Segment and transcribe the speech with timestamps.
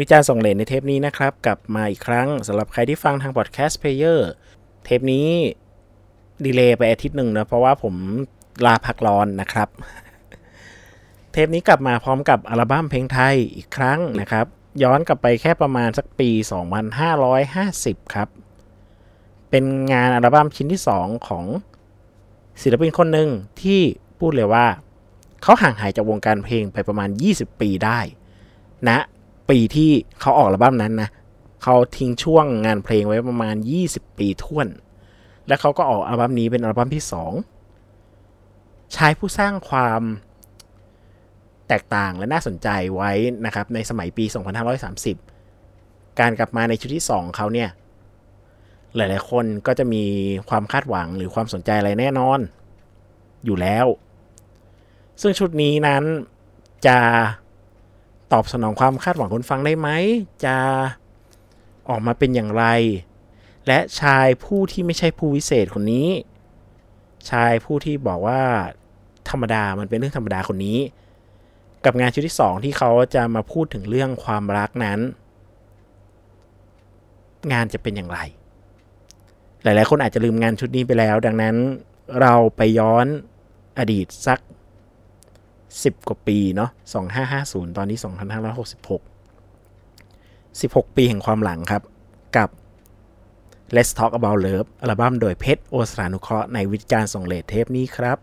[0.00, 4.30] วิจารณ์ส่งเลนในเทปนี้นะครับกลับมาอีกครั้งสำหรับใครที่ฟังทาง podcast player
[4.84, 5.28] เทปนี้
[6.44, 7.94] delay ไปอาทิตย์หนึ่งนะเพราะว่าผม
[8.66, 9.68] ลาพักร้อนนะครับ
[11.32, 14.46] เทปนี้กลับมาพร้อมกับอัลบั้มเพลงไทยอีกครั้งนะครับ
[14.82, 16.30] ย้อนกลับไปแค่ประมาณสักปี
[17.42, 18.28] 2550 ครับ
[19.50, 21.44] เป็นงานอัลบั้มชิ้นที่ 2 ของ
[22.62, 23.28] ศิลปินคนหนึ่ง
[23.62, 23.80] ที่
[24.18, 24.66] พูดเลยว่า
[25.42, 28.00] เขาห่างหายจากวงการเพลงไปประมาณ 20 ปีได้
[28.88, 28.98] นะ
[29.50, 29.90] ปีที่
[30.20, 31.08] เขาออกอัลบั้มนั้นนะ
[31.62, 34.68] เขาทิ้งช่วงงานเพลงไว้ประมาณ 20 ปีท่วน
[35.46, 37.04] และเขาก็ออกอัลบั้มนี้เป็นอัลบั้มที่
[37.78, 40.02] 2ชายผู้สร้างความ
[41.68, 43.12] แตกต่างและน่าสนใจไว้
[43.46, 44.24] นะครับในสมัยปี
[45.42, 47.70] 2530 การกลับมาในชุดที่ 2 เขาเนี่ย
[48.96, 50.04] หลาย ๆ คนก็จะมี
[50.48, 52.38] ความคาดหวังหรือความสนใจอะไรแน่นอน
[53.44, 53.86] อยู่แล้ว
[55.20, 56.04] ซึ่งชุดนี้นั้น
[56.86, 56.98] จะ
[58.32, 59.88] ตอบสนองความคาดหวังคนฟังได้ไหม
[60.44, 60.56] จะ
[61.88, 62.64] ออกมาเป็นอย่างไร
[63.66, 66.08] และชายผู้ที่ไม่ใช่ผู้วิเศษคนนี้
[67.30, 68.42] ชายผู้ที่บอกว่า
[69.30, 70.78] ธรรมดามันเป็นเรื่องธรรมดาคนนี้
[71.84, 75.00] กับงานชุดที่ 2 ที่เขาจะมาพูดถึงเรื่องความรักนั้น
[77.52, 78.18] งานจะเป็นอย่างไร
[79.62, 81.56] หลาย ๆ คนอาจจะลืมงานชุดนี้ไปแล้ว ดังนั้น
[82.20, 83.06] เราไปย้อน
[83.78, 84.38] อดีตสัก
[85.80, 86.70] 10 กว่าปีเนาะ
[87.22, 87.98] 2550 ตอนนี้
[88.82, 89.00] 2566
[90.82, 91.82] 16 ปีแห่งความหลังครับ
[92.36, 92.48] กับ
[93.74, 98.18] Let's Talk About Love อัลบั้มโดยเพชรโอสรานุเคราะห์ในวิจารณ์ส่งเลทเทปนี้ครับ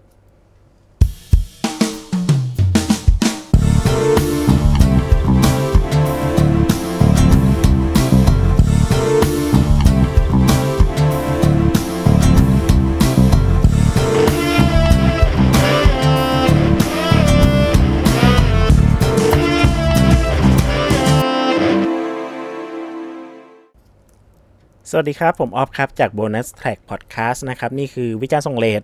[24.92, 28.82] สวัสดีครับ ผมออฟครับ จาก Bonus Track Podcast นะครับ นี่คือวิจารณ์ทรงเลด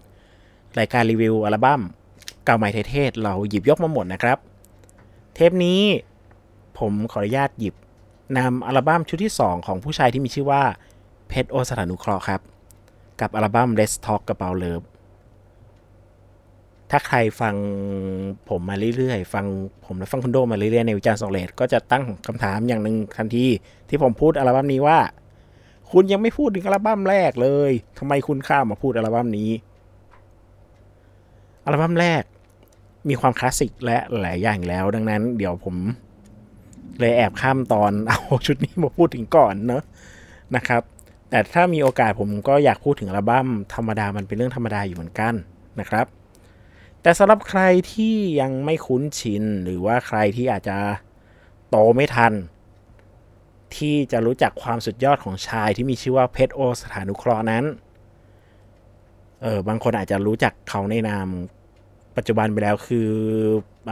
[0.79, 1.81] รายการรีวิวอัลบั้ม
[2.45, 4.37] เก่าใหม่เทศ เราหยิบยกมาหมดนะครับ
[5.33, 5.81] เทปนี้
[6.79, 7.75] ผมขออนุญาตหยิบ
[8.37, 10.63] นำอัลบั้มชุดที่ 2 ของผู้ชายที่มีชื่อว่า
[11.27, 12.41] เพชรโอสถานุเคราะห์ครับ
[13.21, 14.85] กับอัลบั้ม Let's Talk About Love
[16.91, 17.55] ถ้าใครฟัง
[18.49, 19.45] ผมมาเรื่อยๆ ฟัง
[19.85, 23.45] ผมและฟังคุณโดมาเรื่อยๆ ในวิจารณ์สองเลดก็จะตั้งคำถามอย่างหนึ่งทันที
[23.89, 24.99] ที่ผมพูดอัลบั้มนี้ว่า
[25.97, 29.51] คุณยังไม่พูดถึงอัลบั้มแรกเลยทำไมคุณข้ามมาพูดอัลบั้มนี้
[31.65, 32.23] อัลบั้มแรก
[33.09, 35.75] มีความคลาสสิกและหลายอย่างแล้ว ดังนั้น เดี๋ยวผม
[36.99, 39.83] เลยแอบข้ามตอนเอาชุดนี้มาพูดถึงก่อนเนอะ
[40.55, 40.81] นะครับ
[41.29, 45.33] แต่ถ้ามีโอกาสผมก็อยากพูดถึงอัลบั้มธรรมดามันเป็นเรื่องธรรมดาอยู่เหมือนกัน
[45.79, 46.05] นะครับ
[47.01, 47.61] แต่สำหรับใคร
[47.91, 50.77] ที่ยังไม่คุ้นชิน หรือว่าใครที่อาจจะ
[51.69, 52.33] โตไม่ทัน
[53.77, 57.63] ที่จะรู้จักความสุดยอดของชายที่มีชื่อว่าเพชรโอสถานุเคราะห์นั้น
[59.43, 61.27] เออบางคนอาจจะรู้จักเขาในนาม
[62.15, 63.09] ปัจจุบันไปแล้วคือ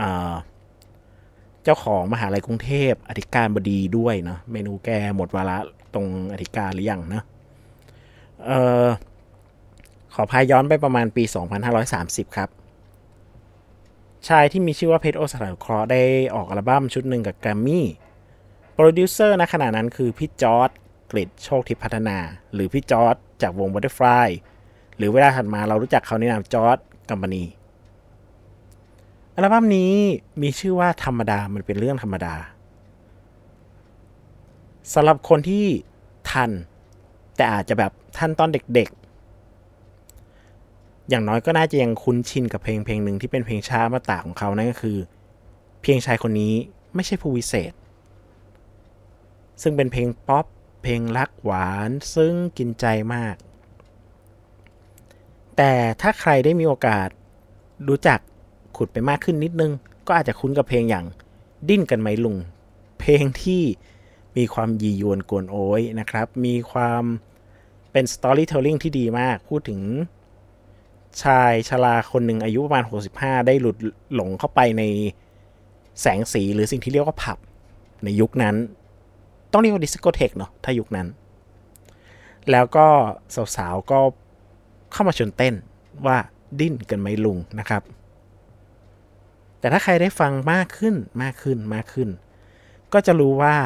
[0.00, 0.02] อ
[1.64, 5.58] เจ้าของมหาลัยกรุงเทพอธิการบดีด้วยเนาะเมนูแกหมดวาระ
[5.94, 7.22] ตรงอธิการหรือยังนะ
[8.46, 8.50] เอ
[8.84, 8.86] อ
[10.14, 11.24] ขอพายย้อนไปประมาณปี
[11.80, 12.48] 2530 ครับ
[14.28, 16.02] ชายที่มีชื่อว่าเพชรโอสถานุเคราะห์ได้
[16.34, 17.86] ออกอัลบั้มชุดหนึ่งกับแกรมมี่
[18.76, 20.70] โปรดิวเซอร์ณขณะนั้นคือพี่จอร์ด
[21.10, 22.18] กฤษณ์ โชคทิพย์พัฒนา
[22.54, 24.28] หรือพี่จอร์ดจากวง Butterfly
[24.96, 26.78] หรือเวลาถัดมาเรารู้จักเขาในนามจอร์ด
[27.10, 27.44] กัมปานี
[29.34, 29.92] อัลบั้มนี้
[30.42, 32.34] มีชื่อว่าธรรมดามันเป็นเรื่องธรรมดา
[34.94, 35.64] สำหรับคนที่
[36.30, 36.50] ทัน
[37.36, 44.98] แต่อาจจะแบบทันตอนเด็กๆ อย่างน้อยก็น่าจะยังคุ้นชินกับเพลงเพลงหนึ่งที่เป็นเพลงช้ามาตาของเขานั่นก็คือ
[45.82, 46.54] เพียงชายคนนี้
[46.94, 47.72] ไม่ใช่ผู้วิเศษ
[49.62, 50.46] ซึ่งเป็นเพลงป๊อป
[50.82, 53.36] เพลงรักหวานซึ่งกินใจมาก
[55.56, 57.08] แต่ถ้าใครได้มีโอกาส
[57.88, 58.18] รู้จัก
[58.76, 59.72] ขุดไปมากขึ้นนิดนึง
[60.06, 61.06] ก็อาจจะคุ้นกับเพลงอย่าง
[61.68, 62.36] ดิ้นกันไหมลุง
[63.00, 63.62] เพลงที่
[64.36, 67.02] มีความยียวนกวนโอยนะครับ มีความ
[67.92, 69.80] เป็น storytelling ที่ดีมาก พูดถึง
[71.22, 72.84] ชายชราคนหนึ่งอายุประมาณ
[73.16, 73.76] 65 ได้หลุด
[74.14, 74.82] หลงเข้าไปใน
[76.00, 77.38] แสงสีหรือสิ่งที่เรียกว่าผับ
[78.04, 78.56] ในยุคนั้น
[79.54, 81.08] ต้องเรียกว่าดิสโกเทกเนาะถ้ายุคนั้น
[82.50, 82.86] แล้วก็
[83.56, 83.98] สาวๆก็
[84.92, 85.54] เข้ามาชวนเต้น
[86.06, 86.16] ว่า
[86.60, 87.82] ดิ้นกันไหมลุงนะครับ
[89.58, 92.08] แต่ถ้าใครได้ฟังมากขึ้นมากขึ้นมากขึ้น
[92.92, 93.56] ก็จะรู้ว่า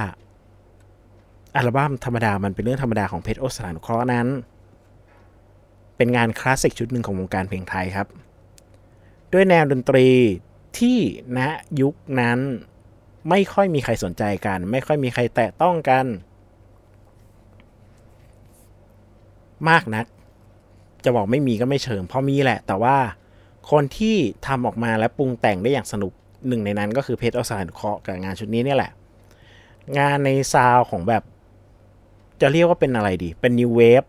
[1.56, 4.26] อัลบั้มธรรมดามันเป็นเรื่องธรรมดาของเพชรโอสถานุเคราะห์นั้น
[5.96, 8.08] เป็นงานคลาสสิกชุดหนึ่งของวงการเพลงไทยครับ
[9.32, 10.08] ด้วยแนวดนตรี
[10.78, 10.98] ที่
[11.38, 11.40] ณ
[11.80, 12.38] ยุคนั้น
[13.28, 16.06] ไม่ค่อยมีใครสนใจกัน ไม่ค่อยมีใครแตะต้องกัน
[19.68, 20.06] มากนัก
[21.04, 22.96] จะบอกไม่มีก็ไม่เชิงพราะมีแหละ แต่ว่า
[23.70, 24.16] คนที่
[24.46, 26.12] ทำออกมาและปรุงแต่งได้อย่างสนุก
[26.48, 28.92] หนึ่งในนั้นก็คือเพชรอสานเคาะกับงานชุดนี้เนี่ยแหละ
[29.98, 31.22] งานในซาวของแบบ
[32.40, 34.08] จะเรียกว่าเป็นอะไรดี เป็น New Wave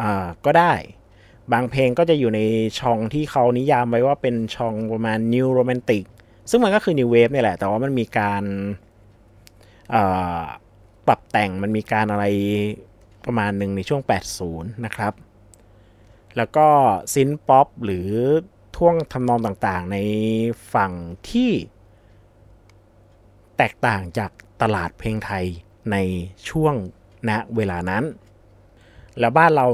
[0.00, 0.72] อ่าก็ได้
[1.52, 2.40] บางเพลงก็จะอยู่ใน
[2.80, 6.04] ช่องที่เขานิยามไว้ว่าเป็นช่องประมาณ New Romantic
[6.50, 8.44] ซึ่งมันก็คือ New Wave นี่แหละ แต่ว่ามันมีการ
[11.06, 12.24] ปรับแต่งมันมีการอะไร
[13.24, 14.00] ประมาณหนึ่งในช่วง
[14.42, 15.14] 80 นะครับ
[16.36, 16.66] แล้วก็
[17.12, 18.08] ซินป๊อปหรือ
[18.76, 19.96] ท่วงทำนองต่างๆ ใน
[20.74, 20.92] ฝั่ง
[21.30, 21.50] ที่
[23.56, 24.30] แตกต่างจาก
[24.62, 25.44] ตลาดเพลงไทย
[25.92, 25.96] ใน
[26.48, 26.74] ช่วง
[27.28, 28.04] ณเวลานั้น
[29.18, 29.66] แล้วบ้านเรา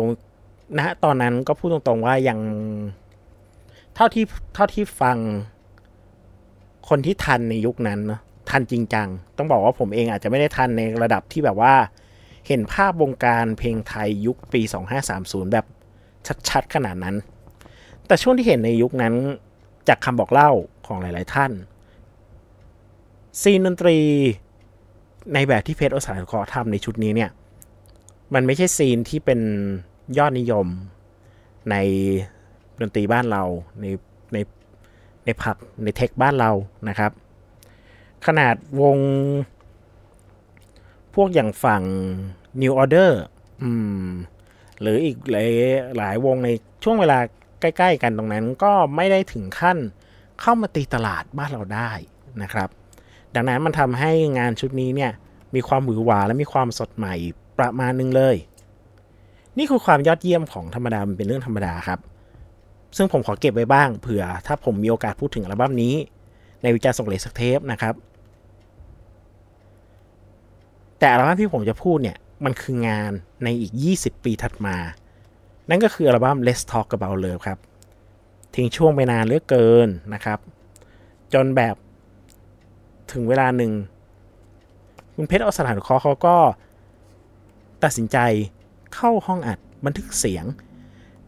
[0.78, 2.38] ณตอนนั้นก็พูดตรงๆว่ายัง
[3.94, 4.24] เท่าที่
[4.54, 5.18] เท่าที่ฟัง
[6.88, 11.74] คนที่ทันในยุคนั้นเนาะทันจริงจัง ต้องบอกว่าผมเองอาจจะไม่ได้ทันในระดับที่แบบว่า
[12.46, 14.60] เห็นภาพวงการเพลงไทยยุคปี
[15.06, 15.66] 2530 แบบ
[16.48, 17.16] ชัดๆ ขนาดนั้น
[18.06, 19.14] แต่ช่วงที่เห็นในยุคนั้น
[19.88, 20.50] จากคำบอกเล่า
[20.86, 21.52] ของหลายๆท่าน
[23.42, 23.98] ซีนดนตรี
[25.34, 27.30] ในแบบที่เพชรอสานคอทำในชุดนี้เนี่ย
[28.34, 29.40] มันไม่ใช่ซีนที่เป็น
[30.18, 30.66] ยอดนิยม
[31.70, 31.76] ใน
[32.80, 33.42] ดนตรีบ้านเรา
[33.80, 33.86] ใน
[35.26, 36.50] ในผับในเทคบ้านเรา
[36.88, 37.12] นะครับ
[38.26, 38.96] ขนาดวง
[41.14, 41.82] พวกอย่างฝั่ง
[42.62, 43.10] New Order
[43.62, 43.70] อื
[44.06, 44.08] ม
[44.80, 45.50] หรืออีกหลาย
[45.96, 46.48] หลายวงใน
[46.84, 47.18] ช่วงเวลา
[47.60, 49.78] ใกล้ ๆ กันตรงนั้นก็ไม่ได้ถึงขั้น
[50.40, 51.90] เข้ามาตีตลาดบ้านเราได้
[52.42, 52.68] นะครับ
[53.34, 55.12] ดังนั้นมันทำให้งานชุดนี้เนี่ย
[55.54, 57.14] มีความหวือหวาและมีความสดใหม่
[57.58, 58.36] ประมาณนึงเลย
[59.58, 61.98] นี่คือความยอดเยี่ยมของธรรมดามันเป็นเรื่องธรรมดาครับ
[62.96, 65.94] ซึ่งผมขอเก็บไว้บ้างเผื่อ ถ้าผมมีโอกาสพูดถึงอัลบั้มนี้
[66.62, 67.94] ในวิจารณ์ส่งเลสักเทปนะครับ
[70.98, 73.12] แต่อัลบั้มที่ผมจะพูดเนี่ย มันคืองาน
[73.44, 74.76] ในอีก 20 ปีถัดมา
[75.68, 77.58] นั่นก็คืออัลบั้ม Let's Talk About Love ครับ
[78.54, 80.38] ทิ้งช่วงไปนานเหลือเกินนะครับ
[81.34, 81.74] จนแบบ
[83.12, 83.72] ถึงเวลาหนึ่ง
[85.14, 86.36] คุณเพชรอสถานคอเขาก็
[87.84, 88.18] ตัดสินใจ
[88.94, 90.44] เข้าห้องอัดบันทึกเสียง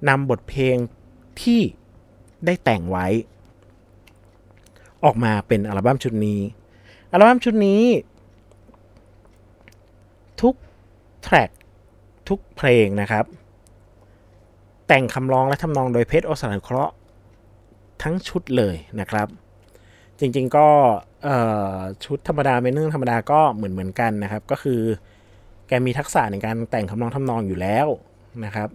[0.08, 0.76] นำบทเพลง
[1.43, 1.61] ที่
[2.46, 3.06] ได้แต่งไว้
[5.05, 6.40] ออกมาเป็นอัลบั้มชุดนี้
[7.12, 7.82] อัลบั้มชุดนี้
[10.40, 10.55] ทุก
[11.23, 11.50] แทร็ก
[12.29, 13.25] ทุกเพลงนะครับ
[14.88, 16.94] แต่งคำร้องและทำนองโดยเพชรโอสานเคราะห์
[18.02, 19.29] ทั้งชุดเลยนะครับ
[20.19, 20.69] จริงๆก็
[22.05, 24.81] ชุดธรรมดาเป็นเรื่องธรรมดาก็เหมือนเหมือนกันนะครับ ก็คือ
[25.69, 27.87] แกมีทักษะในการแต่งคำนองทำนองอยู่แล้ว
[28.44, 28.69] นะครับ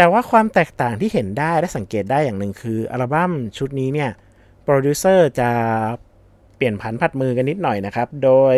[0.00, 4.10] แต่ว่าความแตกต่างที่เห็นได้และสังเกตได้อย่างหนึ่งคืออัลบั้มชุดนี้เนี่ย
[4.64, 5.50] โปรดิวเซอร์จะ
[6.56, 8.56] เปลี่ยนผันผลัดมือกันนิดหน่อยนะครับ โดย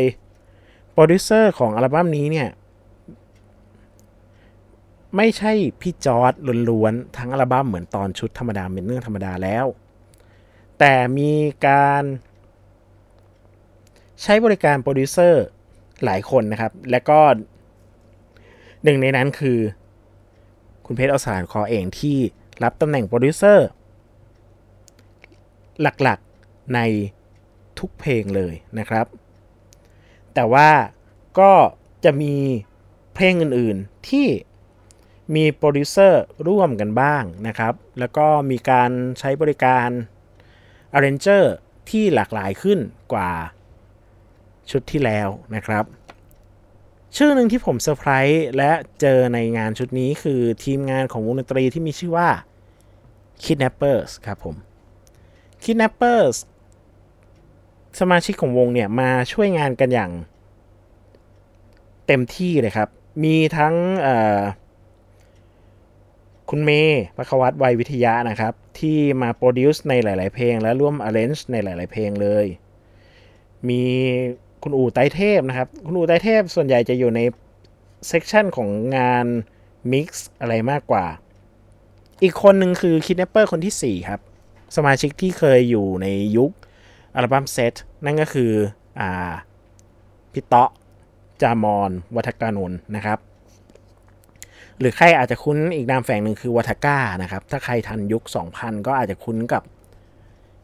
[0.92, 2.48] โปรดิวเซอร์ของอัลบั้มนี้เนี่ย
[5.16, 6.32] ไม่ใช่พี่จอร์ด
[6.68, 9.66] ล้วนๆทั้งอัลบั้มเหมือนตอนชุดธรรมดาเป็นเรื่องธรรมดาแล้ว
[10.78, 11.32] แต่มี
[11.66, 12.02] การ
[14.22, 15.44] ใช้บริการโปรดิวเซอร์
[16.04, 17.20] หลายคนนะครับ และก็
[18.84, 19.58] หนึ่งในนั้นคือ
[20.92, 22.18] คุณเพชรอสารคอเองที่
[22.62, 23.68] รับตำแหน่งโปรดิวเซอร์
[25.82, 26.80] หลักๆใน
[27.78, 29.06] ทุกเพลงเลยนะครับ
[30.34, 30.70] แต่ว่า
[31.38, 31.52] ก็
[32.04, 32.34] จะมี
[33.14, 34.26] เพลงอื่นๆที่
[35.34, 39.88] มีโปรดิวเซอร์ร่วมกันบ้างนะครับ แล้วก็มีการใช้บริการ
[40.94, 41.44] arranger
[41.90, 42.78] ที่หลากหลายขึ้น
[43.12, 43.30] กว่า
[44.70, 45.84] ชุดที่แล้วนะครับ
[47.22, 52.28] ชื่อหนึ่งที่ผมเซอร์ไพรส์และเจอในงานชุดนี้คือทีมงานของวงดนตรีที่มีชื่อว่า
[53.42, 54.56] Kidnappers ครับผม
[55.62, 56.36] Kidnappers
[58.00, 60.12] สมาชิกของวงเนี่ยมาช่วยงานกันอย่าง
[62.06, 62.88] เต็มที่เลยครับ
[63.24, 63.74] มีทั้ง
[66.50, 72.46] คุณเมย์ภควรรษ ไวยวิทยะนะครับ ที่มา produce ในหลาย ๆ เพลง และร่วม arrange ในหลาย ๆ เพลงเลย
[73.68, 73.84] มี
[74.62, 77.20] คุณอู่ไตรเทพนะครับ คุณอู่ไตรเทพส่วนใหญ่จะอยู่ใน
[78.08, 79.26] section ของงาน
[79.92, 81.04] mix อะไรมากกว่า
[82.22, 84.20] อีกคนหนึ่งคือ Kidnappers คนที่ 4 ครับ
[84.76, 86.50] สมาชิกที่เคยอยู่ในยุค
[87.14, 87.74] อัลบั้มเซต
[88.04, 88.52] นั่นก็คือ
[89.00, 89.32] อ่า
[90.32, 90.70] พี่เตาะ
[91.42, 93.18] จามร วัฒกานนท์นะครับ
[94.78, 98.22] หรือใครอาจจะคุ้นอีกนามแฝงหนึ่งคือวัฒก้านะครับ ถ้าใครทันยุค
[98.54, 99.62] 2000 ก็อาจจะคุ้นกับ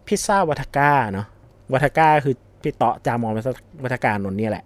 [0.06, 1.26] พิซซ่าวัฒก้าเนาะ
[1.72, 3.32] วัฒก้าคือ พี่เตาะจามอน
[3.84, 4.64] วัฒการนนนี่แหละ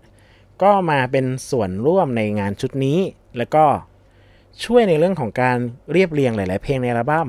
[0.62, 2.98] ก็มาเป็นส่วนร่วมในงานชุดนี้
[3.38, 3.64] แล้วก็
[4.64, 5.56] ช่วยในเรื่องของการ
[5.92, 7.28] เรียบเรียงหลาย ๆ เพลงในอัลบั้ม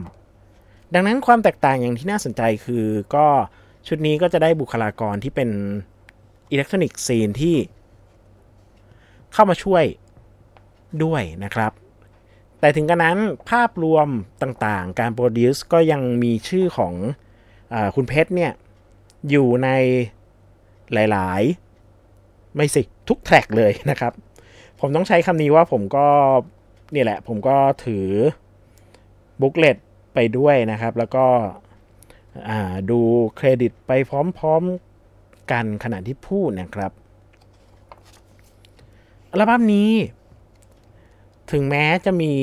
[0.93, 2.85] ดังนั้นความแตกต่างอย่างที่น่าสนใจคือ
[3.15, 3.27] ก็
[3.87, 5.49] ชุดนี้ก็จะได้บุคลากรที่เป็น
[6.51, 7.55] อิเล็กทรอนิกส์ซีนที่
[9.33, 9.83] เข้ามาช่วย
[11.03, 11.71] ด้วยนะครับ
[12.59, 13.17] แต่ถึงกระนั้น
[13.49, 14.07] ภาพรวม
[14.41, 16.93] ต่างๆ การ produce ก็ยังมีชื่อของ
[17.74, 18.51] คุณเพชรเนี่ย
[19.29, 19.69] อยู่ใน
[20.93, 21.41] หลาย
[22.00, 24.13] ๆ ไม่สิทุก track เลยนะครับ
[24.79, 26.07] ผมต้องใช้คำนี้ว่าผมก็
[26.93, 28.07] นี่แหละ ผมก็ถือ
[29.41, 29.77] booklet
[30.13, 31.25] ไปด้วยนะครับ แล้วก็
[32.89, 33.00] ดู
[33.36, 34.12] เครดิตไปพ
[34.43, 34.63] ร้อม
[35.07, 36.91] ๆ กันขณะที่พูดนะครับ
[39.31, 39.91] อัลบั้มนี้
[41.51, 42.33] ถึงแม้จะมี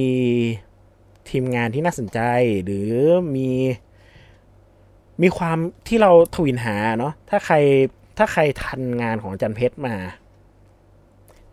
[1.28, 2.20] ทีมงานที่น่าสนใจ
[2.64, 2.90] หรือ
[3.36, 3.50] มี
[5.22, 7.56] มีความที่เราทวินหาเนาะถ้าใคร
[8.18, 9.94] ถ้าใครทันงานของจันเพชรมา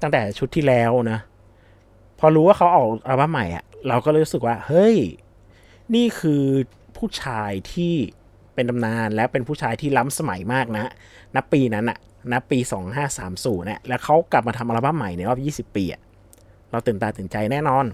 [0.01, 1.19] ตั้งแต่ชุดที่แล้วนะ
[2.19, 4.97] พอรู้ว่าเขาออกอัลบั้มใหม่อะเราก็รู้สึกว่า เฮ้ย
[5.95, 6.43] นี่คือ
[6.97, 7.93] ผู้ชายที่
[8.55, 10.85] เป็นตำนานและเป็นผู้ชายที่ล้ำสมัยมากนะ
[11.35, 11.97] ณปีนั้นอะ
[12.31, 12.59] ณปี
[13.11, 16.01] 2530เนี่ยแล้วเขากลับมาทำอัลบั้มใหม่ในรอบ 20 ปีอะ
[16.71, 17.85] เราตื่นตาตื่นใจแน่นอน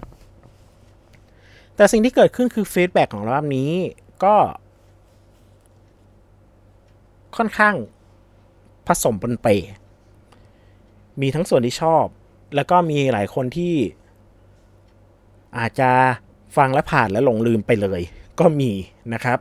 [1.76, 3.72] แต่สิ่งที่เกิดขึ้นคือฟีดแบ็ของอัลบั้มนี้
[4.24, 4.34] ก็
[7.36, 7.74] ค่อนข้าง
[8.86, 9.48] ผสมปนเป
[11.20, 12.04] มีทั้งส่วนที่ชอบ
[12.54, 13.74] แล้วก็มีหลายคนที่
[15.58, 15.90] อาจจะ
[16.56, 18.00] ฟังและผ่านและหลงลืมไปเลย
[18.40, 18.70] ก็มี
[19.14, 19.38] นะครับ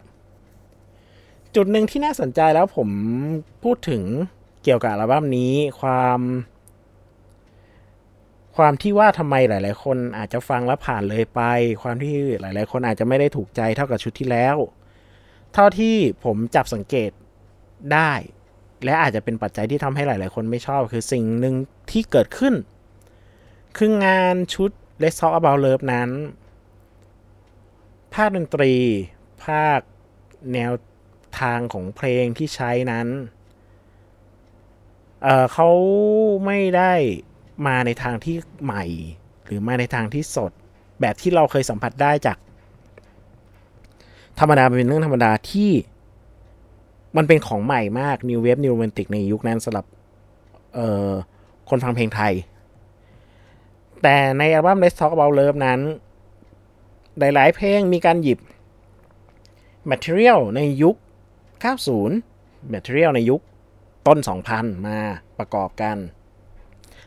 [1.55, 2.89] จุดหนึ่งที่น่าสนใจแล้วผม
[3.63, 4.03] พูดถึง
[4.63, 6.19] เกี่ยวกับอัลบั้มนี้ความ
[8.57, 11.41] ความที่ว่าทำไมหลาย ๆ คนอาจจะฟังแล้วผ่านเลยไป
[11.81, 14.57] ความที่หลาย ๆ คนอาจจะไม่ได้ถูกใจเท่ากับชุดที่แล้ว
[15.53, 17.11] เท่าที่ผมจับสังเกต
[17.93, 18.11] ได้
[18.83, 21.55] และอาจจะเป็นปัจจัยที่ทำให้หลาย ๆ คนไม่ชอบ คือสิ่งหนึ่ง
[21.91, 22.53] ที่เกิดขึ้น
[23.77, 24.71] คืองานชุด
[25.01, 26.09] Let's Talk About Love นั้น
[28.13, 28.73] ภาคดนตรี
[29.45, 29.79] ภาค
[30.53, 30.73] แนว
[31.39, 33.07] ทางของเพลงที่ใช้นั้น
[35.23, 35.69] เเขา
[36.45, 36.93] ไม่ได้
[37.67, 38.85] มาในทางที่ใหม่
[39.45, 40.51] หรือมาในทางที่สด
[41.01, 42.37] แบบที่เราเคยสัมผัสได้จาก
[44.39, 45.71] ธรรมดาเป็นเรื่องธรรมดาที่
[47.17, 49.85] มันเป็นของใหม่มาก New Wave New Romantic ในยุคนั้นสำหรับ
[51.69, 52.33] คนฟังเพลงไทย
[54.01, 55.79] แต่ในอัลบั้ม Let's Talk About Love นั้น
[57.19, 58.39] หลาย ๆ เพลงมีการหยิบ
[59.91, 60.95] Material ในยุค
[61.79, 63.41] 90 Material ในยุค
[64.07, 64.17] ต้น
[64.51, 64.99] 2000 มา
[65.39, 65.97] ประกอบกัน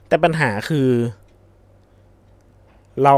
[0.06, 0.88] แต่ปัญหาคือ
[3.02, 3.14] เรา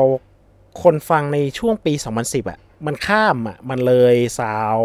[0.83, 4.79] คนฟังในช่วงปี 2010อะ่ะ มันข้ามอะ่ะ มันเลยซาว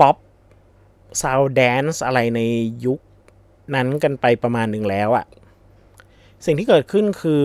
[0.00, 0.16] pop
[1.22, 2.40] sound dance อะไรใน
[2.86, 3.00] ยุค
[3.74, 5.26] นั้นกันไปประมาณหนึ่งแล้วอะ
[6.44, 7.34] สิ่งที่เกิดขึ้นคื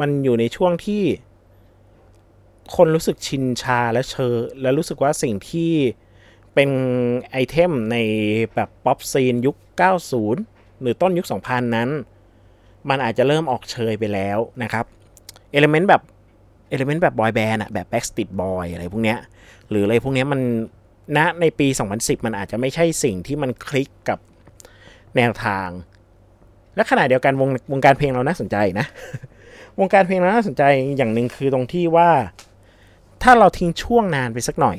[0.00, 1.02] มันอยู่ในช่วงที่
[2.76, 5.72] คนรู้สึกชินชาและเชยและรู้สึกว่าสิ่งที่
[6.54, 6.70] เป็น
[7.30, 7.96] item ใน
[8.54, 9.56] แบบ pop scene ยุค
[10.18, 11.88] 90 หรือต้นยุค 2000 นั้น
[12.88, 14.84] มันอาจจะเริ่มออกเชยไปแล้วนะครับ
[15.52, 16.02] element แบบ
[16.68, 19.18] เอลเมนต์แบบบอยแบนด์อะแบบ Backstreet Boy อะไรพวกเนี้ย
[19.68, 20.40] หรืออะไรพวกเนี้ยมัน
[21.16, 24.18] ณในปี 2010 มันอาจจะไม่ใช่สิ่งที่มันคลิกกับ
[25.16, 25.68] แนวทาง
[26.76, 28.86] และขณะเดียวกันวงวงการเพลงเราน่าสนใจนะ
[29.80, 30.62] วงการเพลงเราน่าสนใจ
[30.96, 32.10] อย่างหนึ่งคือตรงที่ว่า
[33.22, 34.76] ถ้าเราทิ้งช่วงนานไปสักหน่อย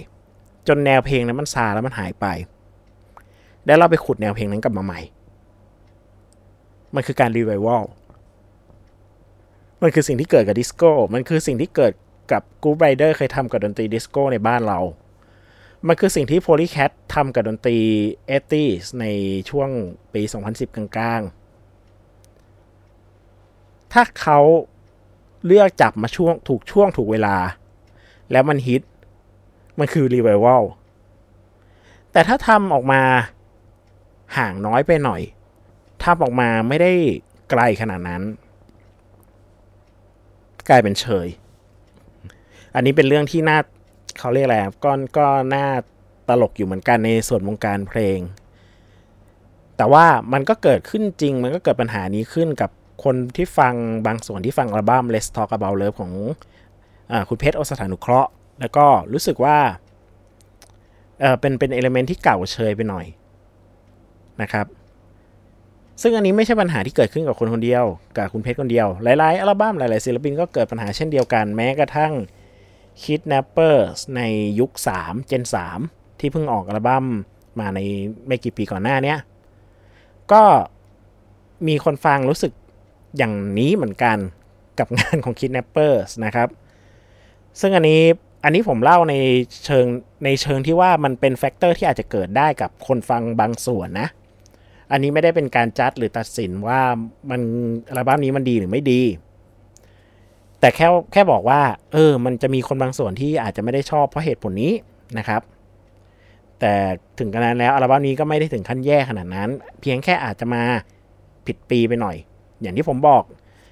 [0.67, 2.25] จนแนวเพลงนั้นมันซาแล้วมันหายไป
[3.65, 4.99] แล้วเราไปขุดแนวเพลงนั้นกลับมาใหม่
[6.95, 7.83] มันคือการรีไววัล
[9.81, 11.93] มันคือสิ่งที่เกิดกับดิสโก้ มันคือสิ่งที่เกิด
[12.31, 14.79] กับกู๊ b ไรเดอร์เคยทำกับดนตรีดิสโก้ในบ้านเรา
[15.87, 17.77] มันคือสิ่งที่ Polycat ทำกับดนตรี
[18.27, 19.05] 80ใน
[19.49, 19.69] ช่วง
[20.13, 24.39] ปี 2010 กลางๆ ถ้าเขา
[25.45, 27.35] เลือกจับมาช่วงถูกช่วงถูกเวลา
[28.31, 28.81] แล้วมันฮิต
[29.79, 30.63] มันคือรีไววัล
[32.11, 33.01] แต่ถ้าทำออกมา
[34.37, 35.21] ห่างน้อยไปหน่อย
[36.03, 36.91] ทำออกมาไม่ได้
[37.49, 38.21] ไกลขนาดนั้น
[40.69, 41.27] กลายเป็นเฉย
[42.75, 43.59] อันนี้เป็นเรื่องที่น่า
[44.19, 45.65] เขาเรียกอะไรก็ก็น่า
[46.29, 48.19] ตลกอยู่เหมือนกันในส่วนวงการเพลง
[49.77, 52.69] แต่ว่ามันก็เกิดขึ้นจริง มันก็เกิดปัญหานี้ขึ้นกับ
[53.03, 53.73] คนที่ฟัง
[54.07, 56.13] บางส่วนที่ฟังอัลบั้ม Let's Talk About Love ของ
[57.11, 58.29] อคุณเพชรโอสถานุเคราะห์
[58.59, 59.57] แล้วก็รู้สึกว่า
[61.19, 63.05] เออเป็นเป็นเอลเมนที่เก่าเชยไปหน่อย
[64.41, 64.65] นะครับ
[66.01, 67.85] ซึ่งอันนี้ไม่ใช่ปัญหาที่เกิดขึ้นกับคนคนเดียว
[68.17, 72.13] กับคุณเพชรคนเดียว หลายๆอัลบั้มหลายๆศิลปินก็เกิดปัญหาเช่นเดียวกันแม้กระทั่ง
[73.01, 74.21] Kidnappers ใน
[74.59, 74.71] ยุค
[75.01, 75.43] 3 Gen
[75.81, 77.05] 3ที่เพิ่งออกอัลบั้ม
[77.59, 77.79] มาใน
[78.27, 79.15] ไม่กี่ปีก่อนหน้านี้
[80.31, 80.43] ก็
[81.67, 82.53] มีคนฟังรู้สึก
[83.17, 84.17] อย่างนี้เหมือนกัน
[84.79, 86.49] กับงานของ Kidnappers นะครับ
[87.59, 88.01] ซึ่งอันนี้
[88.43, 89.15] อันนี้ผมเล่าใน
[89.65, 89.85] เชิง
[90.25, 94.07] ในเชิงที่ว่ามันเป็น factor ที่อาจจะเกิดได้กับคนฟังบางส่วนนะ
[94.91, 96.81] อันนี้ไม่ได้เป็นการจัดหรือตัดสินว่า
[97.29, 97.41] มัน
[97.89, 99.01] อัลบั้มนี้มันดีหรือไม่ดี
[100.63, 101.61] แต่แค่แค่บอกว่า
[101.93, 104.73] เออ มันจะมีคนบางส่วนที่อาจจะไม่ได้ชอบเพราะเหตุผลนี้
[105.17, 105.41] นะครับ
[106.59, 106.73] แต่
[107.19, 109.49] ถึงกระนั้นแล้วอัลบั้มนี้ก็ไม่ได้ถึงขั้นแย่ขนาดนั้น
[109.81, 110.63] เพียงแค่อาจจะมา
[111.45, 112.15] ผิดปีไปหน่อย
[112.61, 113.23] อย่างที่ผมบอก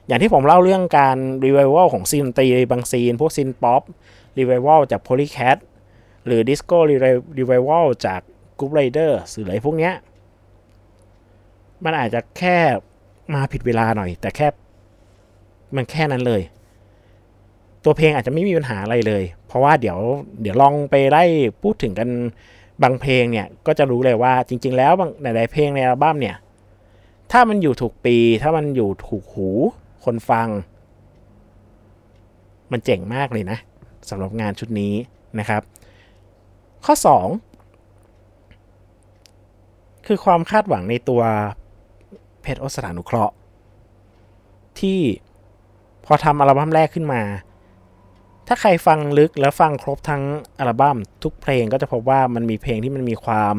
[0.07, 5.57] อย่างที่ผมเล่าเรื่องการ revival ของซีนดนตรีบาง scene พวก scene pop revival จาก Polycat
[6.25, 6.77] หรือดิสโก้
[7.37, 7.51] รีไว
[7.83, 8.21] ลจาก
[8.57, 9.93] Group Rider หรืออะไรพวกเนี้ย
[11.83, 12.57] มันอาจจะแค่
[13.33, 14.47] มาผิดเวลาหน่อย แต่แค่
[15.75, 16.41] มันแค่นั้นเลย
[17.83, 19.99] ตัวเพลงอาจจะไม่มีปัญหาอะไรเลย เพราะว่าเดี๋ยว
[20.41, 21.23] เดี๋ยวลองไปไล่
[21.61, 22.09] พูดถึงกัน
[22.83, 26.35] บางเพลงเนี่ยก็จะรู้เลยว่าจริง ๆ แล้วบางหลายๆเพลงในอัลบั้มเนี่ย
[27.31, 29.49] ถ้ามันอยู่ถูกปี ถ้ามันอยู่ถูกหู
[30.03, 30.47] คนฟัง
[32.71, 33.57] มันเจ๋งมากเลยนะ
[34.09, 34.93] สำหรับงานชุดนี้
[35.39, 35.61] นะครับ
[36.85, 36.95] ข้อ
[38.05, 41.21] 2 คือความคาดหวังในตัว
[42.41, 43.33] เพชรโอสถานุเคราะห์
[44.79, 44.99] ที่
[46.05, 47.21] พอทำอัลบั้มแรกขึ้นมา
[48.47, 50.23] ถ้าใครฟังลึกแล้วฟังครบทั้ง
[50.59, 53.55] อัลบั้มทุกเพลงก็จะพบว่ามันมีเพลงที่มันมีความ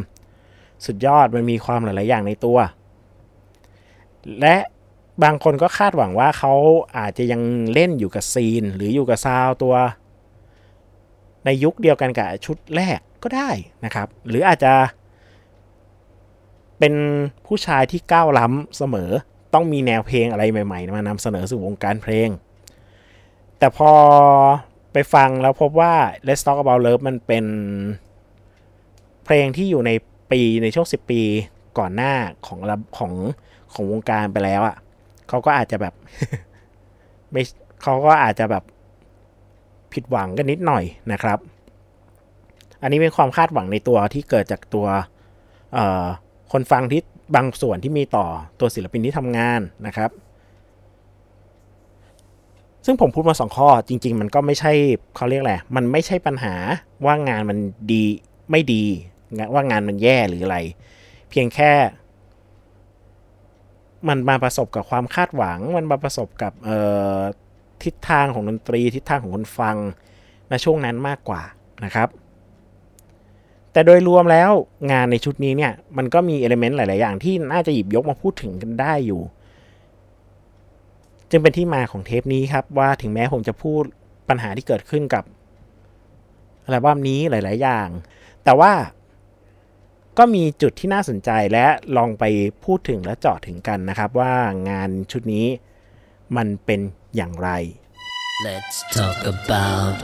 [0.87, 2.59] สุดยอดมันมีความหลาย ๆ อย่างในตัว
[4.41, 4.57] และ
[5.23, 6.55] บางคนก็คาดหวังว่าเขา
[6.99, 9.75] อาจจะยังเล่นอยู่กับซีน หรืออยู่กับซาวตัว
[11.45, 13.51] ในยุคเดียวกันกับชุดแรกก็ได้
[13.85, 14.75] นะครับ หรืออาจจะ
[16.79, 16.95] เป็น
[17.47, 19.11] ผู้ชายที่ก้าวล้ำเสมอ
[19.55, 22.29] ต้องมีแนวเพลงอะไรใหม่ ๆ มานำเสนอสู่วงการเพลง
[23.59, 23.93] แต่พอ
[24.93, 25.95] ไปฟังแล้วพบว่า
[26.27, 27.45] Let's Talk About Love มันเป็น
[29.25, 29.91] เพลงที่อยู่ใน
[30.33, 31.21] ปีในช่วง 10 ปี
[31.79, 32.13] ก่อนหน้า
[32.47, 32.59] ของ
[32.99, 33.13] ของ
[33.73, 34.77] ของวงการไปแล้วอะ่ะ
[35.29, 35.95] เขาก็อาจจะแบบ
[37.31, 37.43] ไม่
[37.83, 38.65] เขาก็อาจจะแบบ
[39.93, 41.39] ผิดหวังกันนิดหน่อยนะครับ
[42.83, 44.87] อันนี้เป็นความคาดหวังในตัวที่เกิดจากตัว
[46.53, 47.03] คนฟังที่
[47.37, 48.27] บางส่วนที่มีต่อ
[48.61, 50.11] ตัวศิลปินที่ทำงานนะครับ
[52.87, 54.73] ซึ่งผมพูดมาสองข้อจริง ๆ มันก็ไม่ใช่
[55.17, 56.55] เขาเรียกแหละ มันไม่ใช่ปัญหา
[57.05, 57.59] ว่างานมัน
[57.93, 58.05] ดี
[58.51, 58.85] ไม่ดี
[59.53, 60.59] ว่างานมันแย่หรืออะไร
[61.31, 61.73] เพียงแค่
[64.09, 66.53] มันมาประสบกับความคาดหวัง มันมาประสบกับ
[67.83, 69.77] ทิศทางของดนตรี ทิศทางของคนฟัง
[70.51, 71.43] ในช่วงนั้นมากกว่า
[71.85, 72.09] นะครับ
[73.73, 74.51] แต่โดยรวมแล้ว
[74.93, 79.21] งานในชุดนี้เนี่ย มันก็มีเอลิเมนต์หลาย ๆ อย่างที่น่าจะหยิบยกมาพูดถึงกันได้อยู่
[81.33, 83.83] จึงเป็นที่มาของเทปนี้ครับว่าถึงแม้ผมจะพูด
[84.29, 85.25] ปัญหาที่เกิดขึ้นกับ
[86.65, 87.89] อัลบั้มนี้หลาย ๆ อย่าง
[88.45, 88.73] แต่ว่า
[90.19, 91.67] ก็มีจุดที่น่าสนใจและ
[91.97, 92.25] ลองไป
[92.65, 94.35] พูดถึงและเจาะถึงกันนะครับ ว่า
[94.71, 95.47] งานชุดนี้
[96.37, 96.81] มันเป็น
[97.17, 97.49] อย่างไร
[98.47, 99.97] Let's talk about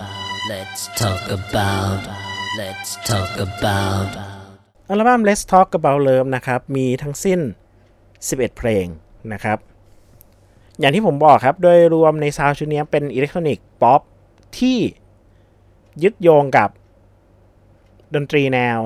[0.51, 2.01] Let's talk about
[2.61, 4.11] Let's talk about
[4.89, 7.41] อัลบั้ม Let's Talk About Love นะครับ มีทั้งสิ้น
[7.99, 8.87] 11 เพลง
[9.33, 9.59] นะครับ
[10.81, 14.01] อย่างที่ผมบอกครับ โดยรวมในซาวชุดนี้เป็น electronic pop
[14.59, 14.79] ที่
[16.03, 16.71] ยึดโยงกับ
[18.15, 18.81] ดนตรีแนว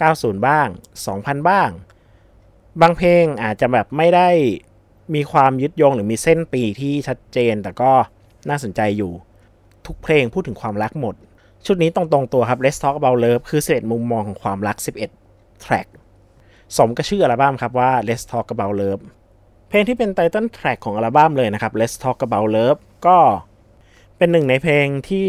[0.00, 0.68] 90 บ้าง
[1.08, 1.70] 2000 บ้าง
[2.80, 4.28] บางเพลงอาจจะแบบไม่ได้
[5.14, 7.92] มีความยึดโยงหรือมีเส้นปีที่ชัดเจน แต่ก็
[8.48, 9.12] น่าสนใจอยู่
[9.86, 11.14] ทุกเพลงพูดถึงความรักหมด
[11.66, 15.86] ชุดนี้ตรงๆตัวครับ Let's Talk About Love คือ 11 มุมมองของความรัก 11 track
[16.76, 19.04] สมกับชื่ออัลบั้มครับว่า Let's Talk About Love
[19.74, 23.18] เพลงที่เป็น title track ของอัลบั้มเลยนะครับ Let's Talk About Love ก็
[24.18, 25.28] เป็นหนึ่งในเพลงที่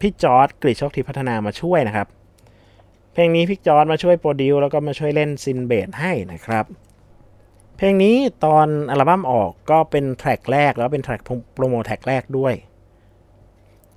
[0.00, 2.08] พี่จอร์ดกริชโชคทิพัฒนามาช่วยนะครับ
[3.12, 6.64] เพลงนี้พี่จอร์ดมาช่วย produce แล้วก็มาช่วยเล่น synth bass ให้นะครับ
[7.76, 11.20] เพลงนี้ตอนอัลบั้มออกก็เป็น track แรกแล้วเป็น track
[11.54, 12.54] promote track แรกด้วย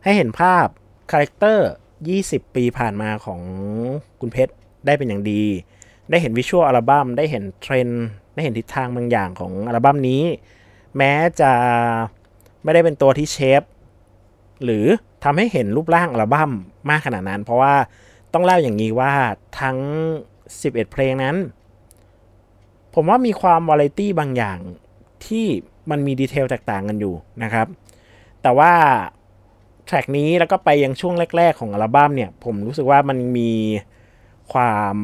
[0.04, 0.68] ให้เห็นภาพ
[1.12, 1.70] character
[2.14, 3.42] 20 ปีผ่านมาของ
[4.20, 4.54] คุณเพชร
[4.86, 5.44] ได้เป็นอย่างดี
[6.10, 7.88] ได้เห็น visual อัลบั้มได้เห็นเทรน
[8.34, 10.24] ได้เห็นทิศทางบางอย่างของอัลบั้มนี้
[10.98, 11.52] แม้จะ
[12.64, 13.62] ไม่ได้เป็นตัวที่ shape
[14.64, 14.86] หรือ
[15.24, 16.52] ทำให้เห็นรูปร่างอัลบั้ม
[16.90, 17.74] มากขนาดนั้น เพราะว่า
[18.34, 19.14] ต้องเล่าอย่างนี้ว่า
[19.62, 19.78] ทั้ง
[20.36, 21.36] 11 เพลงนั้น
[22.94, 24.60] ผมว่ามีความวาไรตี้บางอย่าง
[25.26, 25.46] ที่
[25.90, 27.68] มันมี detail แตกต่างกันอยู่นะครับ
[28.42, 28.74] แต่ว่า
[29.86, 33.52] track นี้แล้วก็ไปยังช่วงแรก ๆ ของอัลบั้มเนี่ย ผมรู้สึกว่ามันมี
[34.54, 34.96] ความ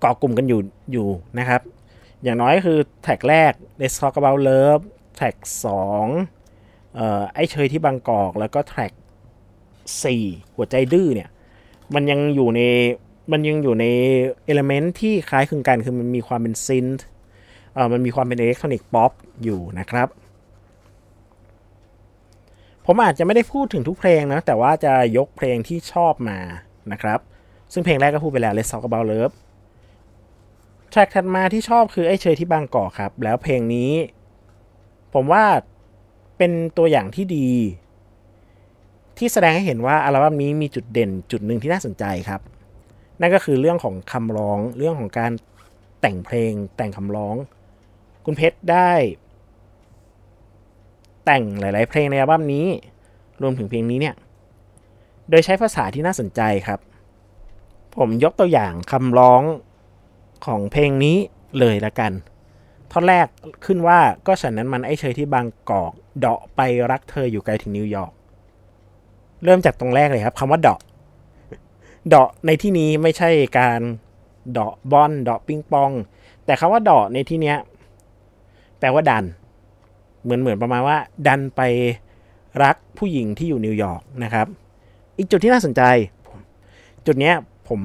[0.00, 0.60] เกาะกลุ่มกันอยู่
[0.92, 1.08] อยู่
[1.38, 1.60] นะครับ
[2.22, 4.82] อย่างน้อยคือ track แรก Let's Talk About Love
[5.16, 5.34] track
[6.14, 8.92] 2เอ่อไอ้เชยที่บางกอก แล้วก็ track
[9.94, 11.28] 4หัวใจดื้อเนี่ย
[11.94, 12.60] มันยังอยู่ใน
[13.32, 13.84] มันยังอยู่ใน
[14.44, 17.04] element ที่คล้ายคลึงกันคือมันมีความเป็น synth
[17.74, 19.12] เอ่อมันมีความเป็น electronic pop
[19.44, 20.08] อยู่นะครับ
[22.86, 26.38] ผมอาจจะไม่ได้พูดถึงทุกเพลงนะ แต่ว่าจะยกเพลงที่ชอบมา
[26.92, 27.20] นะครับ
[27.72, 29.34] ซึ่งเพลงแรกก็พูดไปแล้ว Let's Talk About Love
[30.90, 33.92] track ถัดมาที่ชอบคือไอ้เชยที่บางกอกครับ แล้วเพลงนี้
[35.14, 35.44] ผมว่า
[36.38, 37.50] เป็นตัวอย่างที่ดี
[39.18, 42.40] ที่แสดงให้เห็นว่าอัลบั้มนี้มีจุดเด่นจุดหนึ่งที่น่าสนใจครับ
[43.20, 45.32] นั่นก็คือเรื่องของคำร้องเรื่องของการ
[46.00, 47.36] แต่งเพลงแต่งคำร้อง
[48.24, 48.90] คุณเพชรได้
[51.24, 52.66] แต่งหลาย ๆ เพลงในอัลบั้มนี้
[53.42, 54.14] รวมถึงเพลงนี้เนี่ย
[55.30, 56.80] โดยใช้ภาษาที่น่าสนใจครับ
[57.96, 59.42] ผมยกตัวอย่างคำร้อง
[60.46, 61.16] ของเพลงนี้
[61.58, 62.12] เลยละกัน
[62.92, 63.26] ท่อนแรก
[63.64, 68.12] ขึ้นว่าก็ฉันนั้นมันไอ้เชยที่บางกอก เดาะไปรักเธออยู่ไกลถึงนิวยอร์ก
[69.44, 70.78] เริ่มจากตรงแรกเลยครับคำว่าเดาะ
[72.08, 73.80] เดาะในที่นี้ไม่ใช่การ
[74.52, 75.90] เดาะบอลเดาะปิงปอง
[76.44, 77.56] แต่คำว่าเดาะในที่เนี้ย
[78.78, 79.24] แปลว่าดัน
[80.22, 81.62] เหมือนเหมือนประมาณว่า ดันไป
[82.62, 84.46] รักผู้หญิงที่อยู่นิวยอร์กนะครับ
[85.18, 85.82] อีกจุดที่น่าสนใจ
[87.06, 87.34] จุดเนี้ย
[87.68, 87.80] ผม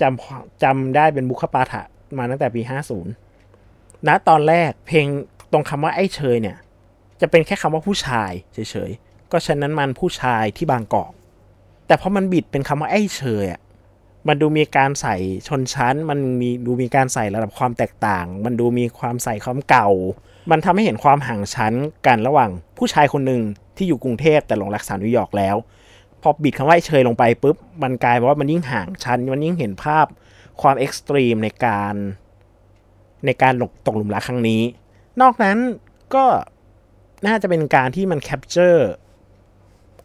[0.00, 1.82] จำจำได้เป็นบุคปาฐะ
[2.18, 2.62] มาตั้งแต่ปี
[3.34, 5.06] 50ณตอนแรกเพลง
[5.52, 6.56] ตรงคำว่าไอ้เชยเนี่ย
[7.20, 8.58] จะเป็นแค่คำว่าผู้ชายเฉ
[8.88, 11.12] ยๆ ก็ฉะนั้นมันผู้ชายที่บางกอก
[11.86, 13.60] แต่พอมันบิดเป็นคำว่าไอ้เชยอะ
[14.28, 15.16] มันดูมีการใส่
[15.48, 19.88] ชนชั้น มันมีดูมีการใส่ระดับความแตกต่าง มันดูมีความใส่ความเก่า
[20.50, 21.72] มันทำให้เห็นความห่างชั้น
[22.06, 23.42] กันระหว่างผู้ชายคนหนึ่ง
[23.76, 25.56] ที่อยู่กรุงเทพแต่หลงรักสาวนิวยอร์กแล้ว
[26.22, 30.06] พอบิดคำว่าเชยลงไปปุ๊บ มันกลายเป็นว่ามันยิ่งห่างชั้น มันยิ่งเห็นภาพ
[30.60, 31.94] ความ extreme ในการ
[33.26, 34.62] ในการหลกตกหลุมรักครั้งนี้
[35.20, 35.58] นอกนั้น
[36.14, 36.24] ก็
[37.26, 38.88] น่าจะเป็นการที่มัน capture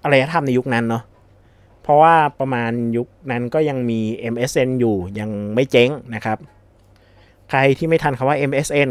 [0.04, 1.04] อารยธรรมในยุคนั้นเนาะ
[1.82, 4.00] เพราะว่าประมาณยุคนั้นก็ยังมี
[4.34, 6.38] MSN อยู่ยังไม่เจ๊งนะครับ
[7.50, 8.90] ใครที่ไม่ทันคำว่า MSN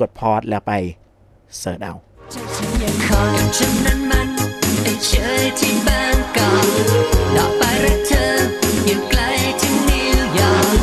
[0.00, 0.72] กด pause แล้วไป
[1.58, 1.94] search เอา
[5.08, 6.66] เชยที่บางกอก
[7.36, 8.26] ดอกไปรักเธอ
[8.84, 9.22] อยู่ไกล
[9.60, 10.76] ถึงนิวยอร์ก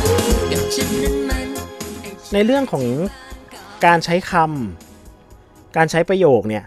[0.50, 1.48] กับฉันนั้นมัน
[2.32, 2.84] ในเรื่องของ
[3.86, 6.64] การใช้คำการใช้ประโยคเนี่ย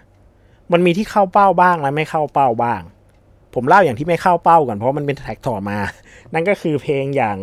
[0.72, 2.80] มันมีที่เข้าเป้าบ้างและไม่เข้าเป้าบ้าง
[3.54, 5.78] ผมเล่าอย่างที่ไม่เข้าเป้าก่อนเพราะมันเป็น track ต่อมา
[6.34, 7.36] นั่นก็คือเพลงอย่าง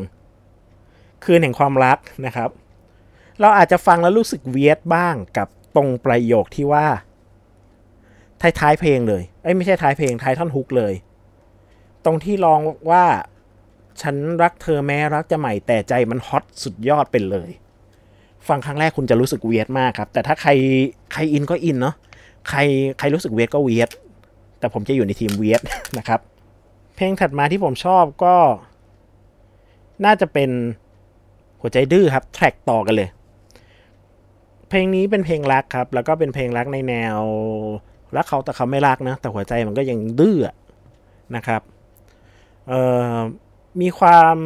[1.24, 2.50] คืนแห่งความรักนะครับ
[3.42, 6.88] เราอาจจะฟังแล้วรู้สึกเวียดบ้างกับตรงประโยคที่ว่า
[8.60, 10.94] ท้ายๆเพลงเลยเอ้ยไม่ใช่ท้ายเพลงท้ายท่อนฮุกเลย
[12.06, 12.60] ตรงที่ร้อง
[12.92, 13.04] ว่า
[14.02, 17.50] ฉันรักเธอแม้รักจะใหม่แต่ใจมันฮอตสุดยอดเป็นเลย
[18.48, 20.52] ฟังครั้งแรกคุณจะรู้สึกเวียดมากครับ แต่ถ้าใคร
[21.14, 21.96] ใครอินก็อินเนาะ
[22.50, 22.60] ใคร
[23.00, 23.90] ใครรู้สึกเวียดก็เวียด
[24.60, 25.62] แต่ผมจะอยู่ในทีมเวียด
[25.98, 26.20] นะครับ
[26.96, 28.36] เพลงถัดมาที่ผมชอบก็
[30.06, 30.50] น่าจะเป็น
[31.62, 33.10] หัวใจดื้อครับ แทร็กต่อกันเลย
[34.70, 37.18] เพลงนี้เป็นเพลงรักครับ แล้วก็เป็นเพลงรักในแนว
[38.18, 40.38] รักเขาแต่เขาไม่รักนะ แต่หัวใจมันก็ยังดื้อ
[41.36, 41.62] นะครับ
[43.82, 44.38] มีความ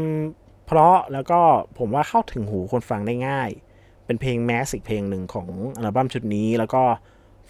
[0.65, 1.41] เพราะแล้วก็
[1.77, 3.49] ผมว่าเข้าถึงหูคนฟังได้ง่าย
[4.06, 6.84] เป็นเพลงแมสอีกเพลงหนึ่งของอัลบั้มชุดนี้แล้วก็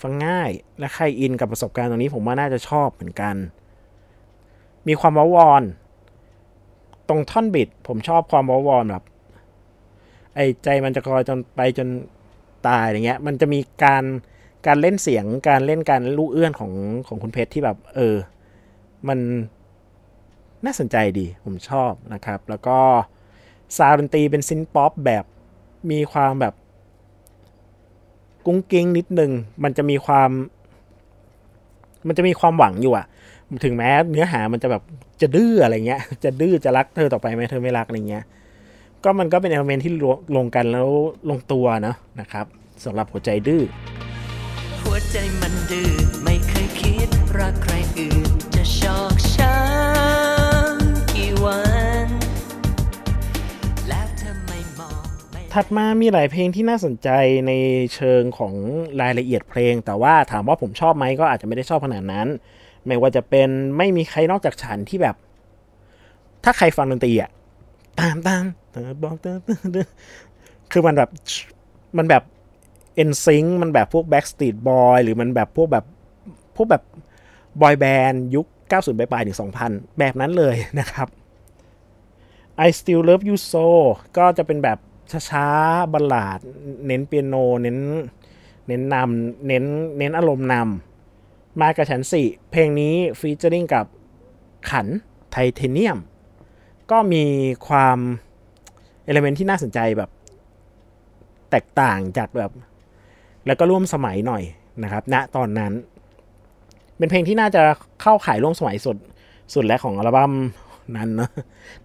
[0.01, 0.49] ฟังง่าย
[0.80, 3.36] และใคร in กับประสบการณ์ตรงนี้ผมว่าน่าจะชอบเหมือนกัน
[4.88, 5.63] มีความเว้าวอน
[7.10, 9.03] ตรงท่อน bridge ผมชอบความเว้าวอนแบบ
[10.36, 11.88] ไอ้ใจมันจะคอยจนไปจน
[12.67, 14.03] ตายอย่างเงี้ย มันจะมีการ
[14.67, 16.71] การเล่นเสียงการเล่นการลูกเอื้อนของ
[17.08, 18.15] ของคุณเพชรที่แบบ เออ
[19.08, 19.19] มัน
[20.65, 22.77] น่าสนใจดีผมชอบนะครับ แล้วก็
[23.77, 25.23] sound ดนตรีเป็น synth-pop แบบ
[25.91, 26.53] มีความแบบ
[28.45, 29.32] กุ้งกิ้งนิดนึง
[29.63, 30.30] มันจะมีความ
[32.08, 33.06] มันจะมีความหวังอยู่อะ
[33.63, 34.84] ถึงแม้เนื้อหามันจะแบบ
[35.21, 38.23] จะดื้ออะไรเงี้ย จะดื้อจะรักเธอต่อไปไหมเธอไม่รักอะไรเงี้ย
[39.03, 39.93] ก็มันก็เป็นเอลเมนที่
[40.36, 40.89] ลงกันแล้ว
[41.30, 42.45] ลงตัวเนะนะครับ
[42.86, 43.62] สำหรับหัวใจดื้อ
[44.89, 45.91] หัวใจมันดื้อ
[46.23, 51.60] ไม่เคยคิดรักใครอื่นจะชอกช้ำกี่วั
[52.06, 52.08] น
[53.88, 57.10] แล้วเธอไม่มองมถัดมามีหลายเพลงที่น่าสนใจ
[57.47, 57.52] ใน
[57.95, 58.54] เชิงของ
[59.02, 62.28] รายละเอียดเพลง แต่ว่าถามว่าผมชอบไหมก็อาจจะไม่ได้ชอบขนาดนั้น
[62.86, 65.15] ไม่ว่าจะเป็นไม่มีใครนอกจากฉันที่แบบ
[66.43, 67.30] ถ้าใครฟังดนตรีอะ
[68.00, 69.38] ตามตามเธอบอกเธอ
[70.71, 71.10] คือมันแบบ
[72.00, 72.23] มันแบบ
[72.97, 75.86] เอ็นซิงมันแบบพวก Backstreet Boy หรือมันแบบพวกแบบ
[76.55, 76.83] พวกแบบ
[77.62, 81.07] boy band ยุค 90 ปลายๆถึง 2000 แบบนั้นเลยนะครับ
[82.67, 83.65] I Still Love You So
[84.17, 84.77] ก็จะเป็นแบบ
[85.29, 86.39] ช้าๆ ballad
[86.88, 87.77] เน้นเปียโน เน้น
[88.67, 89.65] เน้นนำ เน้น
[89.97, 93.86] เน้นอารมณ์นำ มากับฉันสิ เพลงนี้ featuring กับ
[94.69, 94.88] ขัน
[95.31, 95.97] ไทเทเนียม
[96.91, 97.23] ก็มี
[97.67, 97.97] ความ
[99.03, 100.10] element ที่น่าสนใจแบบ
[101.51, 102.51] แตกต่างจากแบบ
[103.47, 104.43] แล้วก็ร่วมสมัยหน่อย
[104.83, 105.73] นะครับณตอนนั้น
[106.97, 107.62] เป็นเพลงที่น่าจะ
[108.01, 108.97] เข้าขายร่วมสมัยสุด
[109.53, 110.31] สุดแล้วของอัลบั้ม
[110.97, 111.29] นั้นนะ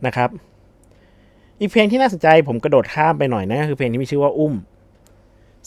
[0.06, 0.30] นะครับ
[1.60, 4.54] อีกเพลงที่น่าสนใจผมกระโดดข้ามไปหน่อยนะคือเพลงที่มีชื่อว่าอุ้ม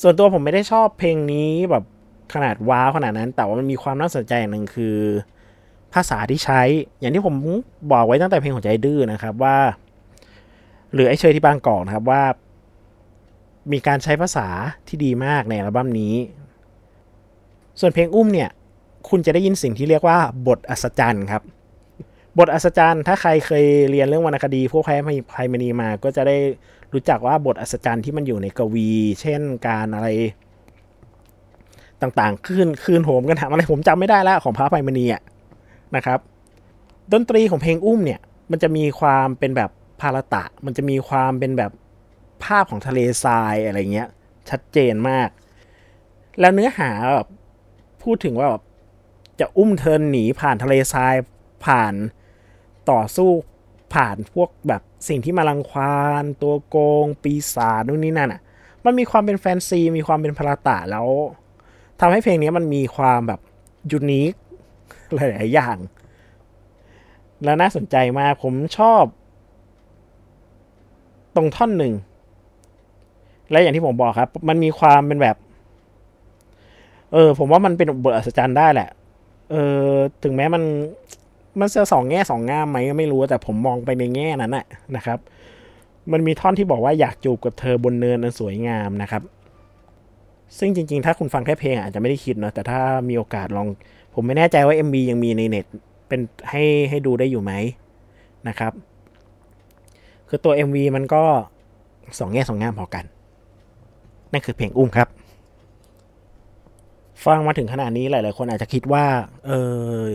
[0.01, 1.83] ส่วนตัวผมไม่ได้ชอบเพลงนี้แบบ
[2.33, 4.97] ขนาดว้าวขนาดนั้น แต่ว่ามันมีความน่าสนใจอย่างหนึ่งคือ
[5.93, 6.61] ภาษาที่ใช้
[6.99, 7.35] อย่างที่ผม
[7.91, 9.57] บอกไว้ตั้งแต่เพลงของใจดื้อนะครับว่า
[10.93, 12.21] หรือไอ้เชยที่บางกอกนะครับว่า
[13.71, 14.47] มีการใช้ภาษา
[14.87, 16.15] ที่ดีมากในอัลบั้มนี้
[17.79, 18.49] ส่วนเพลงอุ้มเนี่ย
[19.09, 21.43] คุณจะได้ยินสิ่งที่เรียกว่าบทอัศจรรย์ครับ
[22.39, 24.95] บทอัศจรรย์ ถ้าใครเคยเรียนเรื่องวรรณคดี พวกแพ้
[25.31, 26.37] ไพมณีมา ก็จะได้
[26.93, 28.89] รู้จักว่าบทอัศจรรย์ที่มันอยู่ในกวี
[29.21, 30.07] เช่นการอะไร
[32.01, 35.21] ต่างๆ คืนคืนโหมกันถามอะไรผมจำไม่ได้แล้วของพระไพมณีอะ
[35.95, 36.19] นะครับ
[37.13, 38.19] ดนตรีของเพลงอุ้มเนี่ย
[38.51, 39.69] มันจะมีความเป็นแบบ
[40.01, 41.71] พาราตะ มันจะมีความเป็นแบบ
[42.43, 44.09] ภาพของทะเลทรายอะไรเงี้ย
[44.49, 45.29] ชัดเจนมาก
[46.39, 47.27] แล้วเนื้อหาแบบ
[48.03, 48.63] พูดถึงว่าแบบ
[49.39, 51.15] จะอุ้มเธอหนีผ่านทะเลทราย
[51.65, 51.93] ผ่าน
[52.91, 53.29] ต่อสู้
[53.93, 58.41] ผ่านพวกแบบสิ่งที่มาลังควานตัวโกง ปีศาจนู่นนี่นั่นอะ
[58.85, 61.07] มันมีความเป็นแฟนซี มีความเป็นพราตะแล้ว
[61.99, 63.39] ทำให้เพลงนี้มันมีความแบบ
[63.91, 64.33] ยูนิค
[65.13, 65.77] หลาย ๆ อย่าง
[67.43, 69.03] แล้วน่าสนใจมากผมชอบ
[71.35, 71.93] ตรงท่อนหนึ่ง
[73.51, 75.35] และอย่างที่ผมบอกครับ มันมีความเป็นแบบ
[77.13, 78.89] เออ ผมว่ามันเป็นบทอัศจรรย์ได้แหละ
[79.51, 79.55] เอ
[79.85, 79.89] อ
[80.23, 80.63] ถึงแม้มัน
[81.59, 85.19] มันจะสองแง่สองงามไหมก็ไม่รู้แต่ผมมองไปในแง่นั้นแหละนะครับ
[86.11, 89.21] มันมีท่อนที่บอกว่าอยากจูบกับเธอบนเนินอันสวยงามนะครับ
[90.57, 93.67] ซึ่งจริง ๆ ถ้าคุณฟังแค่เพลงอาจจะไม่ได้คิดเนาะแต่ถ้ามีโอกาสลอง
[94.13, 95.65] ผมไม่แน่ใจว่า MV ยังมีในเน็ต
[96.07, 97.53] เป็นให้ให้ดูได้อยู่ไหม
[98.47, 98.73] นะครับ
[100.29, 101.23] คือตัว MV มันก็
[102.19, 103.05] สองแง่สองงามพอกัน
[104.35, 105.07] นั่นคือเพลงอุ้มครับ
[107.25, 109.05] ฟังมาถึงขนาดนี้หลาย ๆ คนอาจจะคิดว่า
[109.45, 109.51] เอ
[110.03, 110.05] อ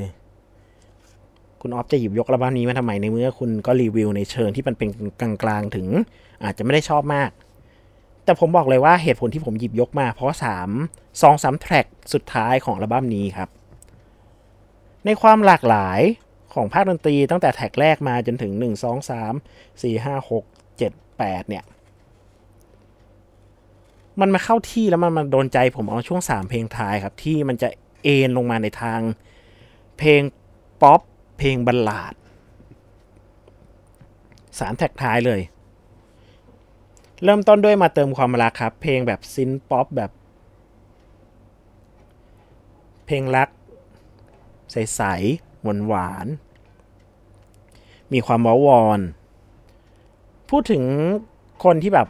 [1.61, 4.89] คุณออฟจะหยิบยกอัลบั้มนี้มาทำไมในเมื่อคุณก็รีวิวในเชิงที่มันเป็น
[5.21, 5.87] กลางๆถึง
[6.45, 7.31] อาจจะไม่ได้ชอบมาก
[8.25, 10.71] แต่ผมบอกเลยว่าเหตุผลที่ผมหยิบยกมา เพราะสาม
[11.23, 13.49] สองสาม track สุดท้ายของอัลบั้มนี้ครับ
[15.05, 16.01] ในความหลากหลาย
[16.55, 20.43] ของภาคดนตรีตั้งแต่ track แรกมาจนถึง 1 2 3 4 5 6
[20.81, 21.65] 7 8 เนี่ย
[24.21, 27.69] มันมาเข้าที่แล้วมันมาโดนใจผมเอาช่วง3เพลงท้ายครับ ที่มันจะ
[28.03, 29.01] เอนลงมาในทาง
[29.99, 30.23] เพลง
[30.83, 31.01] ป๊อป
[31.39, 32.15] เพลง ballad
[34.59, 35.41] สามแท็กท้ายเลย
[37.25, 40.11] เริ่มต้นด้วยมาเติมความรักครับ เพลงแบบซินป๊อปแบบ
[43.07, 43.49] เพลงรัก
[44.73, 49.01] ใสๆหวานหวานๆมีความว้าวอน
[50.51, 50.85] พูดถึง
[51.65, 52.09] คนที่แบบ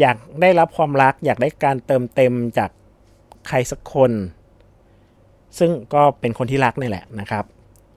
[0.00, 2.70] อยากได้รับความรัก อยากได้การเติมเต็มจาก
[3.48, 4.12] ใครสักคน
[5.58, 7.44] ซึ่งก็เป็นคนที่รักนี่แหละนะครับ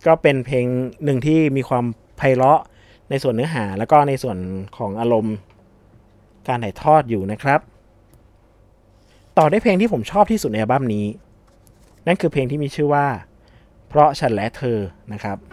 [0.08, 0.66] ก็เป็นเพลง
[1.04, 1.86] หนึ่งที่มีความ
[2.18, 2.62] ไพเราะ
[3.10, 4.38] ในส่วนเนื้อหาแล้วก็ในส่วน
[4.78, 5.36] ของอารมณ์
[6.48, 7.60] การถ่ายทอดอยู่นะครับ
[9.38, 11.06] ต่อได้เพลงที่ผมชอบที่สุดในอัลบั้มนี้
[12.08, 13.06] นั่นคือเพลงที่มีชื่อว่า
[13.88, 14.78] เพราะฉันและเธอ
[15.14, 15.53] นะครับ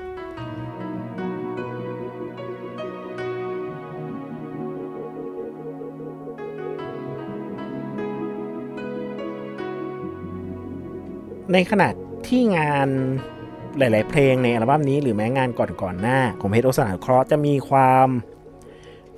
[11.53, 11.89] ในขณะ
[12.29, 12.89] ที่งาน
[13.79, 18.09] หลาย ๆ เพลงในอัลบั้มนี้หรือแม้งานก่อน ๆ หน้าของเพชรโอสถานุเคราะห์จะมีความ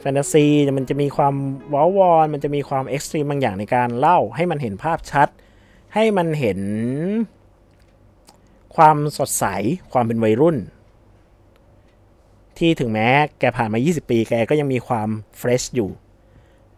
[0.01, 0.47] แฟนตาซี
[0.79, 5.29] มันจะมีความเว้าวอนมันจะมีความ extreme บางอย่างในการเล่าให้มันเห็นภาพชัด
[5.95, 6.61] ให้มันเห็น
[8.77, 9.45] ความสดใส
[9.92, 10.57] ความเป็นวัยรุ่น
[12.59, 13.09] ที่ถึงแม้
[13.40, 15.90] แกผ่านมา 20 ปีแกก็ยังมีความ fresh อยู่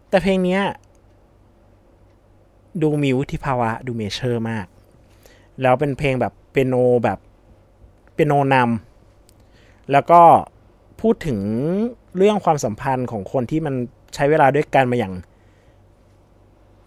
[0.09, 0.61] แต่เพลงนี้
[2.83, 4.67] ดูมีวุฒิภาวะดูเมเชอร์มาก
[5.63, 7.19] แล้วเป็นเพลงแบบเปียโนแบบ
[8.13, 10.21] เปียโนนำแล้วก็
[11.01, 11.41] พูดถึง
[12.17, 13.75] เรื่องความสัมพันธ์ของคนที่มัน
[14.15, 15.15] ใช้เวลาด้วยกันมาอย่าง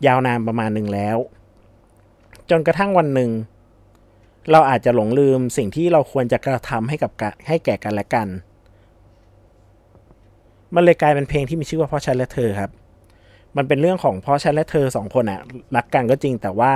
[0.06, 1.18] ยาวนานประมาณหนึ่งแล้ว
[2.50, 3.32] จนกระทั่งวันหนึ่ง
[4.52, 7.12] เราอาจจะหลงลืมสิ่งที่เราควรจะกระทำให้กับ
[7.48, 8.28] ให้แก่กันและกัน
[10.76, 12.72] มันเลยกลายเป็นเพลงที่มีชื่อว่าพราะฉันและเธอครับ
[13.58, 15.42] มันเป็นเรื่องของพราะฉันและเธอสองคนอะ
[15.76, 16.74] รักกันก็จริงแต่ว่า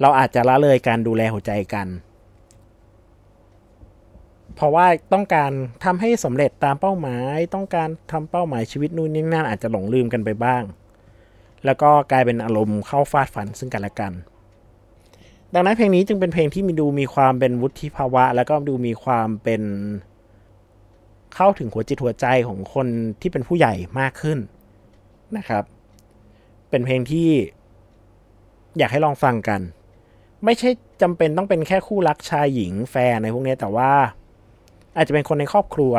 [0.00, 1.88] เราอาจจะละเลยการดูแลหัวใจกัน
[4.54, 5.50] เพราะว่าต้องการ
[5.84, 10.62] ทำให้สำเร็จตามเป้าหมาย ต้องการทำเป้าหมายชีวิตนู่นนี่นั่นอาจจะหลงลืมกันไปบ้าง
[11.64, 14.12] แล้วก็กลายเป็นอารมณ์เข้าฟาดฟันซึ่งกันและกัน
[15.54, 19.62] ดังนั้นเพลงนี้จึงเป็นเพลงที่มีดูมีความเป็นวุฒิภาวะ แล้วก็ดูมีความเป็น
[21.34, 22.86] เข้าถึงหัวจิตหัวใจของคน
[23.20, 24.38] ที่เป็นผู้ใหญ่มากขึ้น
[25.36, 25.64] นะครับ
[26.70, 27.28] เป็นเพลงที่
[28.78, 29.60] อยากให้ลองฟังกัน
[30.44, 30.70] ไม่ใช่
[31.02, 33.92] จำเป็นต้องเป็นแค่คู่รักชายหญิงแฟนในพวกนี้แต่ว่า
[34.96, 35.94] อาจจะเป็นคนในครอบครัว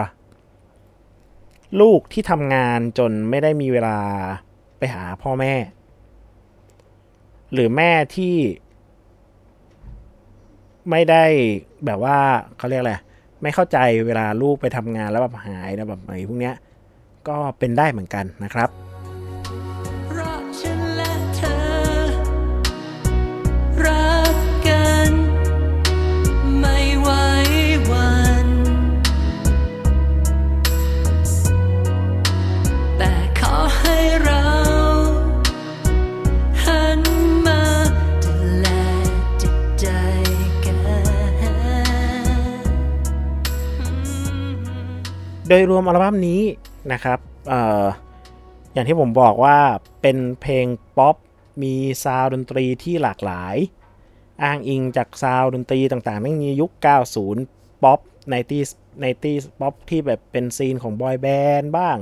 [1.82, 3.98] ลูกที่ทำงานจนไม่ได้มีเวลา
[4.78, 5.54] ไปหาพ่อแม่
[7.54, 8.36] หรือแม่ที่
[10.90, 11.24] ไม่ได้
[11.86, 12.18] แบบว่า
[12.58, 12.96] เขาเรียกอะไร
[13.42, 16.56] ไม่เข้าใจเวลาลูกไปทำงานแล้วแบบหายแล้วแบบอะไรพวกเนี้ย
[17.28, 18.70] ก็เป็นได้เหมือนกันนะครับ
[45.50, 46.42] โดยรวมอัลบั้มนี้
[46.94, 47.20] นะครับ
[47.52, 47.54] อ
[48.74, 49.58] อย่างที่ผมบอกว่า
[50.02, 50.66] เป็นเพลง
[50.98, 51.16] ป๊อป
[51.64, 53.56] มี sound ดนตรีที่หลากหลาย
[54.44, 56.28] อ้างอิงจาก sound ดนตรีต่างๆใน
[56.62, 56.72] ยุค
[57.26, 58.00] 90 ป๊อป
[58.32, 58.70] 90s
[59.04, 61.28] 90s ป๊อปที่แบบเป็นซีนของบอยแบ
[61.60, 61.98] นด์บ้าง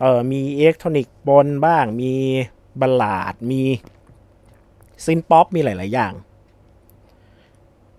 [0.00, 2.12] เออมีอิเล็กทรอนิกส์ปนบ้าง มี
[2.80, 3.62] ballad มี
[5.04, 6.12] synth-pop มีหลาย ๆ อย่าง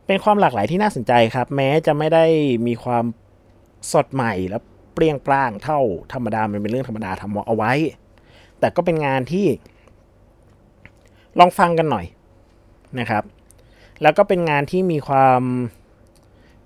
[0.06, 2.26] เป็นความหลากหลายที่น่าสนใจครับ แม้จะไม่ได้
[2.68, 3.06] มีความ
[3.92, 4.60] สดใหม่และ
[5.00, 5.80] ปรี้ยงปร้างเท่า
[6.14, 7.74] ธรรมดามันเป็นเรื่องธรรมดาทำเอาไว้
[8.60, 9.46] แต่ก็เป็นงานที่
[11.40, 12.06] ลองฟังกันหน่อย
[13.00, 13.24] นะครับ
[14.02, 15.42] แล้วก็เป็นงานที่มีความ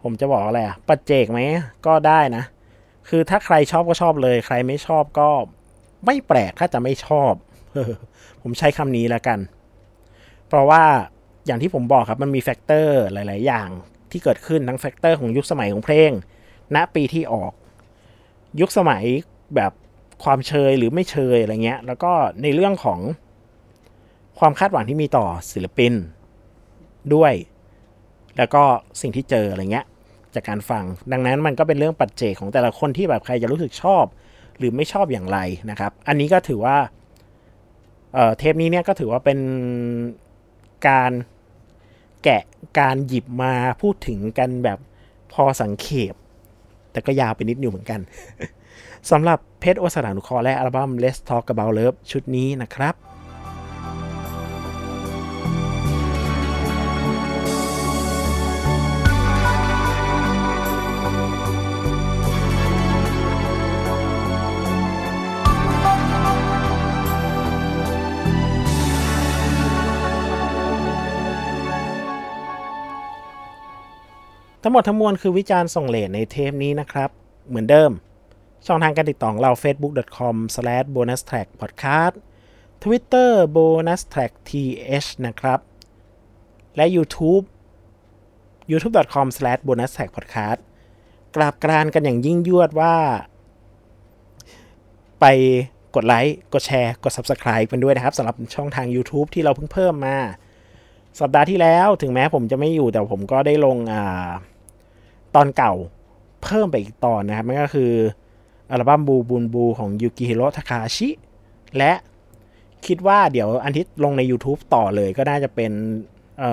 [0.04, 1.39] ผมจะบอกอะไรอะปัจเจกไหม
[1.86, 2.43] ก็ได้นะ
[3.10, 5.30] คือถ้าใครชอบก็ชอบเลย ใครไม่ชอบก็
[6.06, 7.34] ไม่แปลกถ้าจะไม่ชอบ
[8.41, 9.39] ผมใช้คำนี้แล้วกัน
[10.48, 10.84] เพราะว่า
[11.46, 13.69] อย่างที่ผมบอกครับมันมี factor หลาย ๆ อย่าง
[14.12, 16.12] ที่เกิดขึ้นทั้ง factor ของยุคสมัยของเพลง
[16.76, 17.52] ณปีที่ออก
[18.61, 19.03] ยุคสมัย
[19.55, 19.71] แบบ
[20.23, 22.11] ความเชยหรือไม่เชยอะไรเงี้ย แล้วก็
[22.43, 22.99] ในเรื่องของ
[24.39, 25.93] ความคาดหวังที่มีต่อศิลปิน
[27.13, 27.33] ด้วย
[28.37, 28.63] แล้วก็
[29.01, 29.85] สิ่งที่เจออะไรเงี้ย
[30.35, 34.05] จากการฟัง ดังนั้นมันก็เป็นเรื่องปัจเจกของแต่ละคนที่แบบใครจะรู้สึกชอบ
[34.57, 35.39] หรือไม่ชอบอย่างไร
[35.69, 36.77] นะครับ อันนี้ก็ถือว่า
[38.13, 39.39] เเทปนี้เนี่ยก็ถือว่าเป็น
[40.87, 41.11] การ
[42.23, 42.43] แกะ
[42.79, 44.79] การหยิบมาพูดถึงกันแบบ
[45.33, 46.15] พอสังเขป
[46.93, 47.99] แต่ก็ยาวไปนิดนึงเหมือนกัน
[49.12, 52.95] สำหรับเพชรโอสถานุคอและอัลบั้ม Let's Talk About Love ชุดนี้นะครับ
[74.63, 77.10] ทั้งหมดทั้งมวลคือวิจารณ์ส่งเลทในเทปนี้นะครับ
[77.47, 77.91] เหมือนเดิม
[78.65, 82.15] ช่องทางการติดต่อของเรา facebook.com/bonustrackpodcast
[82.84, 85.60] Twitter bonustrackth นะครับ
[86.76, 87.43] และ YouTube
[88.71, 90.60] youtube.com/bonustrackpodcast
[91.36, 92.95] กราบกรานกันอย่างยิ่งยวดว่า
[95.21, 95.26] ไป
[95.95, 100.17] กดไลค์ กดแชร์ กด Subscribe กันด้วยนะครับสำหรับช่องทาง YouTube ที่เราเพิ่งเพิ่มมา
[101.19, 104.30] สัปดาห์ที่แล้วถึงแม้ผมจะไม่อยู่แต่ผมก็ได้ลงอ่า
[105.36, 105.74] ตอนเก่า
[106.43, 107.91] เพิ่มไปอีกตอนนะครับนั่นก็คือ
[108.72, 111.10] อัลบั้มบูบูนบูของยูกิฮิโร่ทาคาชิ
[111.78, 111.93] และ
[112.86, 115.72] คิดว่าเดี๋ยวอันที่ลงใน YouTube ต่อเลยก็น่าจะเป็น
[116.39, 116.52] เอ่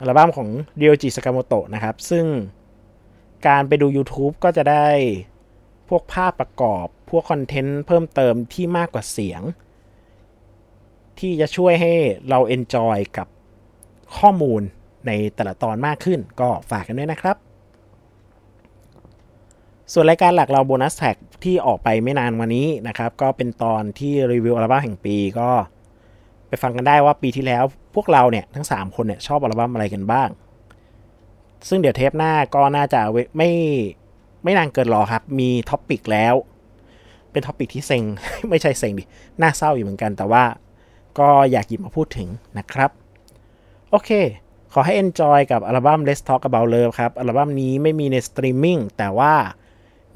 [0.00, 2.26] อัลบั้มของเดียวจิสกามโตะนะครับ ซึ่ง
[3.46, 4.86] การไปดู YouTube ก็จะได้
[5.88, 9.42] พวกภาพประกอบ พวกคอนเทนต์เพิ่มเติมที่มากกว่าเสียง
[11.18, 11.92] ที่จะช่วยให้
[12.28, 13.28] เรา enjoy กับ
[14.18, 14.62] ข้อมูล
[15.06, 17.36] ในแต่ละตอนมากขึ้น ก็ฝากกันด้วยนะครับ
[19.92, 25.50] ส่วนรายการหลักเรา bonus track ที่ออกไปไม่นานวันนี้นะครับ ก็เป็นตอนที่รีวิวอัลบั้มแห่งปีก็
[26.48, 27.64] ไปฟังกันได้ว่าปีที่แล้ว
[27.94, 30.28] พวกเราเนี่ยทั้ง 3 คนเนี่ยชอบอัลบั้มอะไรกันบ้าง
[31.68, 33.00] ซึ่งเดี๋ยวเทปหน้าก็น่าจะ
[33.36, 33.50] ไม่
[34.44, 36.34] ไม่นานเกินรอครับ มี topic แล้ว
[37.30, 38.02] เป็น topic ที่เซ็ง
[38.50, 39.04] ไม่ใช่เซ็งดิ
[39.40, 40.44] น่าเศร้าอยู่เหมือนกัน แต่ว่า
[41.18, 42.90] ก็อยากหยิบมาพูดถึงนะครับ
[43.90, 44.10] โอเค
[44.72, 49.34] ขอให้ enjoy กับอัลบั้ม Let's Talk About Love ครับ อัลบั้มนี้ไม่มีในสตรีมมิ่งแต่ว่า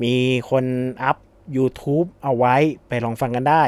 [0.02, 0.14] มี
[0.50, 0.64] คน
[1.02, 1.16] up
[1.56, 2.56] YouTube เอาไว้
[2.88, 3.64] ไปลองฟังกันได้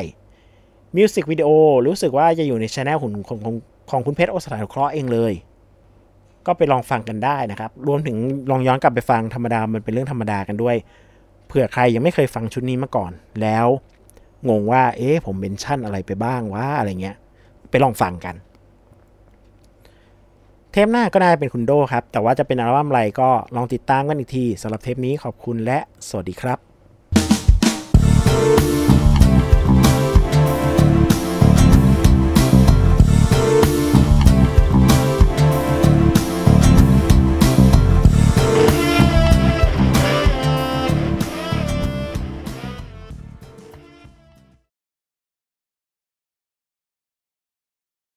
[0.96, 1.48] มิวสิกวิดีโอ
[1.86, 3.54] รู้สึกว่าจะอยู่ในช anel ของของของ
[3.90, 5.32] ของคุณเพชรโอสถานุเคราะห์เองเลย
[6.46, 8.16] ก็ไปลองฟังกันได้นะครับ รวมถึง
[8.50, 10.76] ลองย้อนกลับไปฟังธรรมดามันเป็นเรื่องธรรมดากันด้วย
[11.46, 13.12] เผื่อใครยังไม่เคยฟังชุดนี้มาก่อน
[13.42, 13.66] แล้ว
[14.48, 17.16] งงว่า เอ๊ะผมเมนชั่นอะไรไปบ้างว่าอะไรเงี้ย
[17.70, 18.34] ไปลองฟังกัน
[20.72, 26.58] เทปหน้าก็ได้เป็นคุณโดครับ แต่ว่าจะเป็นอัลบั้มอะไรก็ลองติดตามกันอีกทีสำหรับเทปนี้ขอบคุณและสวัสดีครับ
[28.32, 28.71] thank you